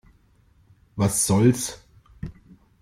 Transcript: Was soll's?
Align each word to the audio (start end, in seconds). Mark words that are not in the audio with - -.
Was 0.95 1.27
soll's? 1.27 1.77